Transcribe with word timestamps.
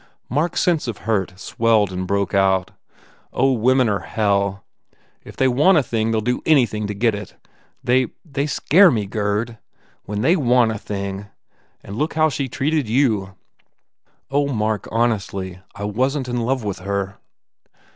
Mark 0.29 0.53
s 0.53 0.61
sense 0.61 0.87
of 0.87 0.97
hurt 1.05 1.37
swelled 1.39 1.91
and 1.91 2.07
broke 2.07 2.33
out, 2.33 2.71
u 2.95 2.99
Oh, 3.33 3.51
women 3.51 3.87
are 3.87 3.99
hell! 3.99 4.63
If 5.23 5.35
they 5.35 5.47
want 5.47 5.77
a 5.77 5.83
thing 5.83 6.09
they 6.09 6.17
ll 6.17 6.21
do 6.21 6.41
anything 6.43 6.87
to 6.87 6.95
get 6.95 7.13
it! 7.13 7.35
They 7.83 8.07
they 8.25 8.47
scare 8.47 8.89
me, 8.89 9.05
Gurd! 9.05 9.59
When 10.05 10.21
they 10.21 10.35
want 10.35 10.71
a 10.71 10.79
thing!... 10.79 11.27
And 11.83 11.97
look 11.97 12.15
how 12.15 12.29
she 12.29 12.49
treated 12.49 12.89
you!" 12.89 13.35
"Oh, 14.31 14.47
Mark, 14.47 14.87
honestly, 14.91 15.59
I 15.75 15.83
wasn 15.83 16.23
t 16.23 16.31
in 16.31 16.41
love 16.41 16.63
with 16.63 16.79
her!" 16.79 17.19